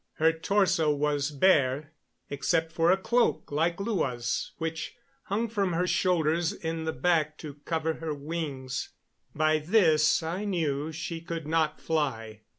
[0.13, 1.91] Her torso was bare,
[2.27, 7.57] except for a cloak like Lua's which hung from her shoulders in the back to
[7.65, 8.89] cover her wings.
[9.35, 12.41] By this I knew she could not fly.